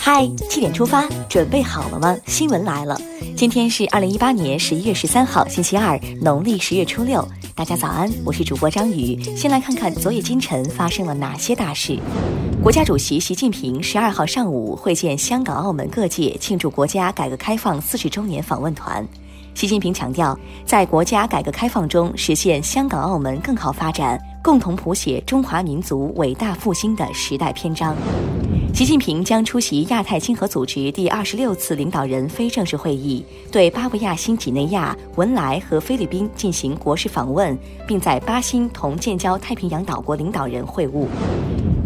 [0.00, 2.16] 嗨，七点出发，准备好了吗？
[2.26, 2.98] 新闻来了，
[3.36, 7.26] 今天是二零一八年十一月十三号，星期二，农历十月初六。
[7.54, 9.22] 大家早安，我是主播张宇。
[9.36, 11.98] 先来看看昨夜今晨发生了哪些大事。
[12.62, 19.06] 国家主席习近平十二号上午会见香港、澳门各界庆祝国家改革开放四十周年访问团。
[19.54, 27.94] 习近平强调，在国家改革开放中实现香港、澳门更好发展，共同谱写中华民族伟大复兴的时代篇章。
[28.72, 33.22] 习近平将出席亚太经合组织第二十六次领导人非正式会议，
[33.52, 41.06] 对巴布亚新几内亚、文莱和菲律宾进行国事访问，并在巴新同建交太平洋岛国领导人会晤。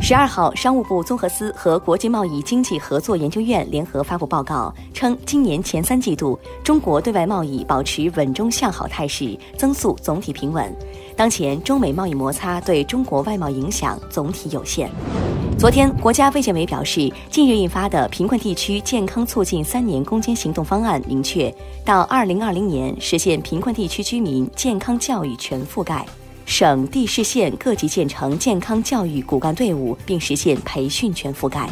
[0.04, 10.70] 十二号，商务部综合司和国际贸易经济合作研究院联合发布报告称，今年前三季度中国对外贸易保持稳中向好态势，增速总体平稳。
[11.16, 14.90] 当前中美贸易摩擦对中国外贸影响总体有限。
[15.59, 21.51] 昨天，国家卫健委表示，近日印发的《贫困地区健康促进三年攻坚行动方案》明确，
[21.82, 26.04] 到二零二零年实现贫困地区居民健康教育全覆盖，
[26.46, 31.68] 省地市县各级建成健康教育骨干队伍，并实现培训全覆盖。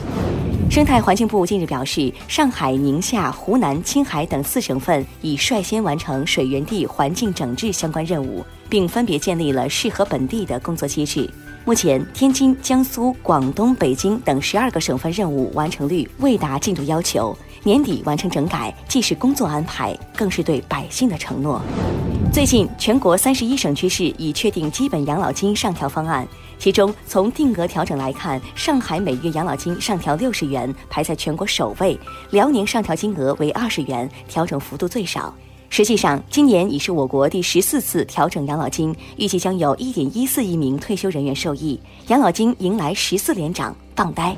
[0.71, 11.29] 生态环境部近日表示，上海、宁夏、湖南、青海等四省份已率先完成水源地环境整治相关任务，并分别建立了适合本地的工作机制。
[11.67, 17.37] 目前，天津、江苏、广东、北京等十二个省份任务完成率未达进度要求。
[17.63, 21.61] 年底完成整改，既是工作安排，更是对百姓的承诺。
[22.33, 26.27] 最近，全国三十一省区市已确定基本养老金上调方案，
[26.59, 31.95] 其中从定额调整来看，上海每月养老金上调六十元，排在全国首位；
[32.31, 35.33] 辽宁上调金额为二十元，调整幅度最少。
[35.69, 44.35] 实际上，今年已是我国第十四次调整养老金，预计将有一点一四亿名退休人员受益，养老金迎来十四连涨，放呆。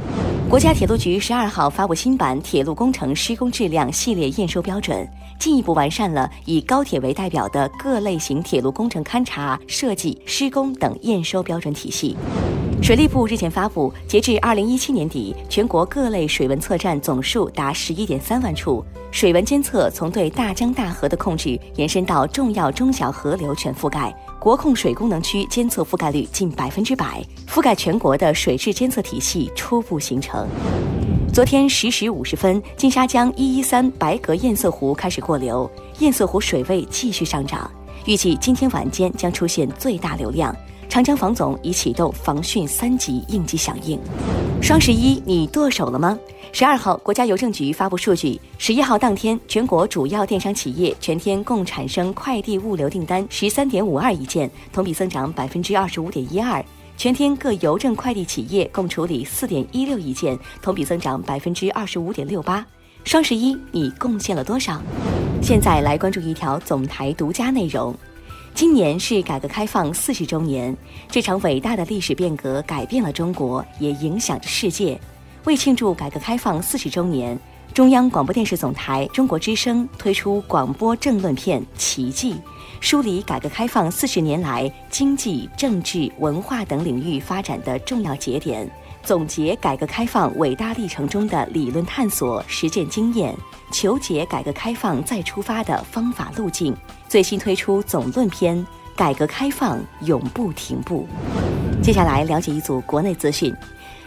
[0.55, 5.05] 国家铁路局十二号发布新版铁路工程施工质量系列验收标准，
[5.36, 12.16] 进一步完善了以高铁为代表的各类型铁路工程勘察、设计、施工等验收标准体系。
[12.81, 30.47] 水利部日前发布，截至二零一七年底，全国各类水文测站总数达十一点三万处，水文监测从对大江大河的控制延伸到重要中小河流全覆盖，国控水功能区监测覆盖率近百分之百，覆盖全国的水质监测体系初步形成。
[31.32, 37.71] 昨天十时五十分，金沙江一一三白格堰塞湖开始过流，堰塞湖水位继续上涨，
[38.04, 40.54] 预计今天晚间将出现最大流量。
[40.89, 43.99] 长江防总已启动防汛三级应急响应。
[44.62, 46.19] 双十一你剁手了吗？
[46.53, 56.65] 十二号，国家邮政局发布数据，十一号当天，全国主要电商企业全天共产生快递物流订单十三点五二亿件，同比增长百分之二十五点一二。
[56.97, 62.65] 全天各邮政快递企业共处理四点一六亿件，同比增长百分之二十五点六八。
[63.03, 64.81] 双十一你贡献了多少？
[65.43, 67.93] 现在来关注一条总台独家内容。
[68.54, 70.75] 今年是改革开放四十周年，
[71.10, 74.97] 这场伟大的历史变革改变了中国，也影响着世界。
[75.42, 77.37] 为庆祝改革开放四十周年，
[77.75, 82.34] 中央广播电视总台中国之声推出广播政论片《奇迹》，
[82.78, 88.71] 梳理改革开放四十年来经济、政治、文化等领域发展的重要节点。
[89.04, 93.37] 总结改革开放伟大历程中的理论探索、实践经验，
[93.70, 96.75] 求解改革开放再出发的方法路径。
[97.06, 98.56] 最新推出总论篇
[98.97, 101.06] 《改革开放永不停步》。
[101.84, 103.54] 接下来了解一组国内资讯。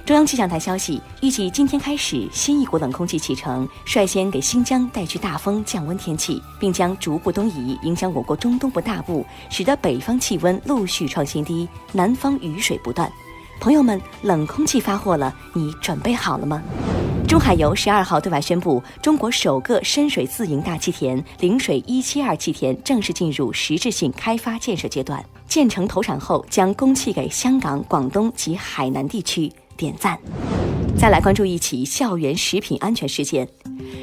[0.03, 13.11] 中央气象台消息，预计今天开始，新一股冷空气启程，率先给新疆带去大风降温天气，并将逐步东移，影响我国中东部大部，使得北方气温陆续创新低，南方雨水不断。
[13.59, 16.61] 朋友们，冷空气发货了，你准备好了吗？
[17.27, 29.51] 中海油十二号对外宣布，中国首个深水自营大气田——陵水一七二气田正式进入实质性开发建设阶段，建成投产后将供气给香港、广东及海南地区。
[29.77, 30.19] 点赞。
[30.97, 33.47] 再来关注一起校园食品安全事件。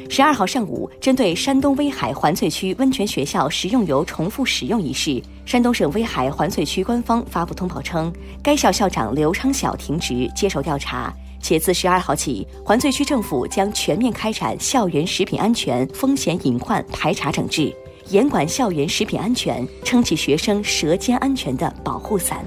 [0.09, 17.75] 十二号上午，针对山东威海环翠区温泉学校食用油重复使用一事，山东省威海环翠区官方发布通报称，该校校长刘昌晓停职接受调查，且自十二号起，环翠区政府将全面开展校园食品安全风险隐患排查整治，
[18.09, 22.45] 严管校园食品安全，撑起学生舌尖安全的保护伞。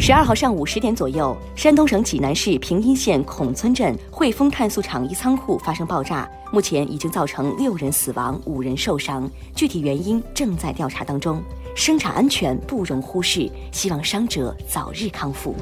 [0.00, 11.42] 十二号上午十点左右，山东省济南市平阴县孔村镇汇丰碳素厂一仓库发生爆炸，目前已经造成六人死亡、五人受伤，具体原因正在调查当中。
[11.78, 15.54] 生产安全不容忽视，希望伤者早日康复。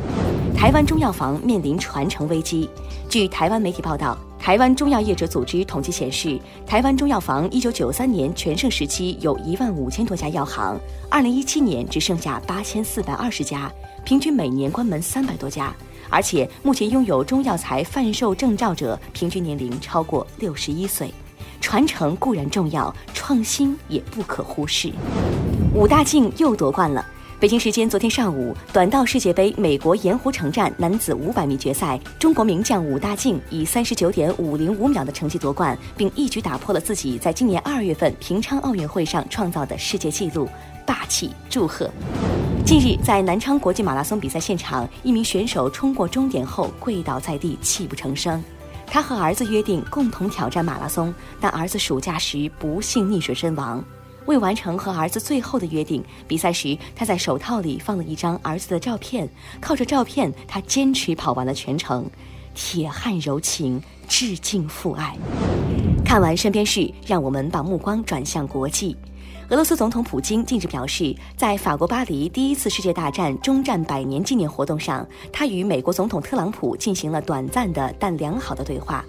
[0.57, 2.71] 台湾中药房面临传承危机。
[3.07, 10.81] 据台湾媒体报道，台湾中药业者组织统计显示，台湾中药房一九九三年全盛时期有一万五千多家药行，
[11.11, 13.71] 二零一七年只剩下八千四百二十家，
[14.03, 15.71] 平均每年关门三百多家。
[16.09, 21.13] 而且目前拥有中药材贩售证照者平均年龄超过六十一岁。
[21.61, 24.93] 传承固然重要，创新也不可忽视。
[25.75, 27.05] 武大靖又夺冠了。
[27.39, 40.49] 北京时间昨天上午，短道世界杯美国盐湖城站男子500米决赛，中国名将武大靖以39.505秒的成绩夺冠，并一举打破了自己在今年2月份平昌奥运会上创造的世界纪录，
[40.87, 41.31] 霸气！
[41.51, 41.91] 祝贺！
[42.65, 48.43] 近日，在南昌国际马拉松比赛现场，一名选手冲过终点后跪倒在地，泣不成声。
[48.87, 53.85] 他和儿子约定共同挑战马拉松，但儿子暑假时不幸溺水身亡。
[54.25, 59.29] 为完成和儿子最后的约定，比赛时他在手套里放了一张儿子的照片，
[59.61, 62.09] 靠着照片，他坚持跑完了全程。
[62.55, 65.17] 铁汉柔情，致敬父爱。
[66.05, 68.97] 看完身边事，让我们把目光转向国际。
[69.49, 79.05] 俄罗斯总统普京近日表示，在法国巴黎第一次世界大战终战百年纪念活动上，他与美国总统特朗普进行了短暂的但良好的对话。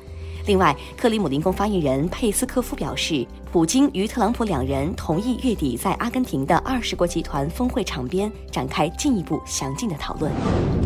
[0.46, 10.32] 另外，克里姆林宫发言人佩斯科夫表示，普京与特朗普两人同意月底在阿根廷的二十国集团峰会场边展开进一步详尽的讨论。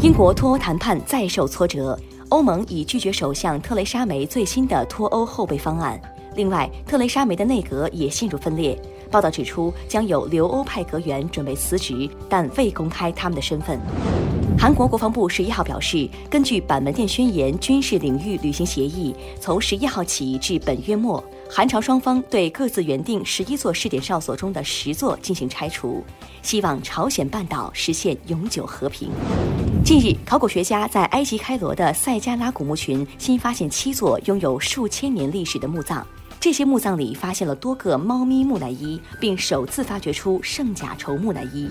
[0.02, 2.00] 英国脱欧谈判再受挫折，
[2.30, 6.00] 欧盟已拒绝首相特蕾莎梅最新的脱欧后备方案。
[6.36, 8.82] 另外，特蕾莎梅的内阁也陷入分裂。
[9.12, 13.80] 报道指出，将有留欧派阁员准备辞职，但未公开他们的身份。
[14.58, 26.04] 韩国国防部十一号表示，根据板门店宣言军事领域履行协议，从十一号起至本月末，韩朝双方对各自原定十一座试点哨所中的十座进行拆除，
[26.44, 29.10] 希望朝鲜半岛实现永久和平。
[29.84, 36.06] 近日，考古学家在埃及开罗的塞加拉古墓群新发现七座拥有数千年历史的墓葬。
[36.42, 41.70] 这些墓葬里发现了多个猫咪木乃伊，并首次发掘出圣甲虫木乃伊。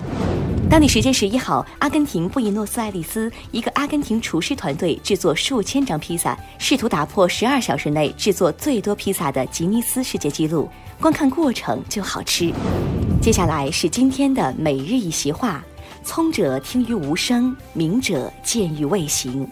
[0.71, 10.69] 当地时间十一号，阿根廷布宜诺斯艾利斯一个阿根廷厨师团队制作数千张披萨，试图打破十二小时内制作最多披萨的吉尼斯世界纪录。
[11.01, 12.53] 光看过程就好吃。
[13.21, 15.65] 接下来是今天的每日一席话：
[16.05, 19.51] 聪者听于无声，明者见于未形。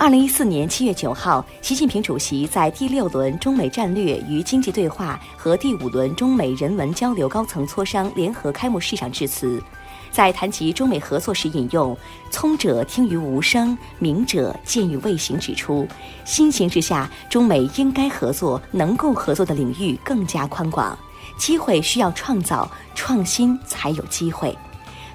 [0.00, 9.62] 二零一四年七月九号，习近平主席在第六轮中美战略与经济对话和第五轮中美人文交流高层磋商联合开幕式上致辞，
[10.10, 11.94] 在谈及中美合作时引用
[12.32, 15.86] “聪者听于无声，明者见于未形”，指出
[16.24, 20.98] 新形势下中美应该合作、能够合作的领域更加宽广，
[21.36, 24.56] 机会需要创造，创新才有机会。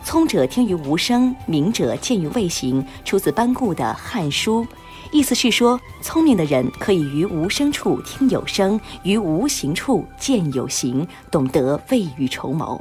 [0.05, 4.63] 聪者听于无声，明者见于未形，出自班固的《汉书》，
[5.11, 12.79] 意思是说，聪明的人可以于无声处听有声，于无形处见有形，懂得未雨绸缪。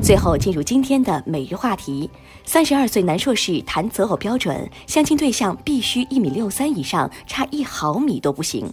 [0.00, 2.08] 最后进入今天的每日话题：
[2.44, 8.72] 三十二岁男硕士谈择偶标准，相亲对象必须一米六三以上，差一毫米都不行。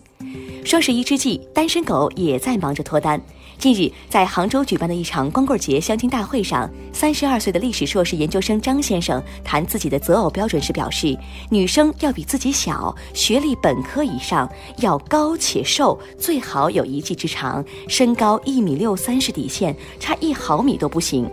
[0.64, 3.22] 双十一之际，单身狗也在忙着脱单。
[3.58, 11.16] 近日，在杭州举办的一场光棍节相亲大会上，三十二岁的历史硕士研究生张先生谈自己的择偶标准时表示，
[11.50, 21.30] 女生要比自己小，学历本科以上，要高且瘦，最好有一技之长，身高一米六三是底线，差一毫米都不行。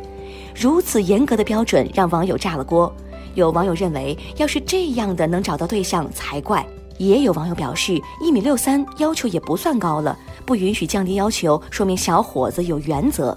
[0.54, 2.94] 如此严格的标准让网友炸了锅。
[3.34, 6.66] 有网友认为，要是这样的能找到对象才怪。
[6.98, 13.36] 也有网友表示，一米六三要求也不算高了，不允许降低要求，说明小伙子有原则。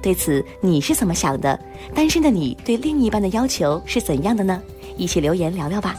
[0.00, 1.58] 对此你是怎么想的？
[1.94, 4.60] 单身的你对另一半的要求是怎样的呢？
[4.96, 5.94] 一起留言聊聊吧。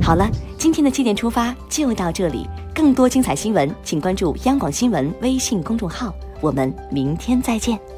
[0.00, 6.14] 好了，今天的七点出发就到这里，更多精彩新闻，请关注央广新闻微信公众号。
[6.40, 7.97] 我们明天再见。